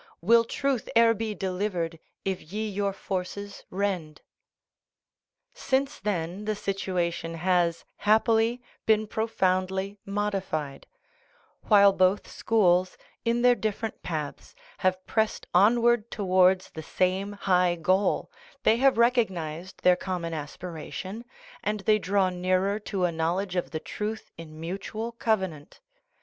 [0.19, 4.21] Will truth e'er be delivered if ye your forces rend?"
[5.53, 10.87] Since then the situation has, happily, been profoundly modified;
[11.67, 18.31] while both schools, in their different paths, have pressed onward towards the same high goal,
[18.63, 21.23] they have recognized their common aspiration,
[21.63, 25.79] and they draw nearer to a knowledge of the truth in mutual covenant.